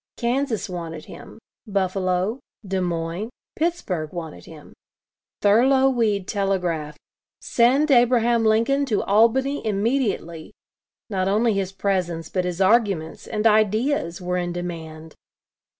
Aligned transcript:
Kansas 0.17 0.67
wanted 0.67 1.05
him; 1.05 1.37
Buffalo, 1.67 2.39
Des 2.67 2.81
Moines, 2.81 3.29
Pittsburgh 3.55 4.11
wanted 4.11 4.45
him; 4.45 4.73
Thurlow 5.43 5.89
Weed 5.89 6.27
telegraphed: 6.27 6.97
"Send 7.39 7.91
Abraham 7.91 8.43
Lincoln 8.43 8.87
to 8.87 9.03
Albany 9.03 9.63
immediately." 9.63 10.53
Not 11.11 11.27
only 11.27 11.53
his 11.53 11.71
presence, 11.71 12.29
but 12.29 12.45
his 12.45 12.59
arguments, 12.59 13.27
and 13.27 13.45
ideas, 13.45 14.19
were 14.19 14.37
in 14.37 14.51
demand. 14.53 15.13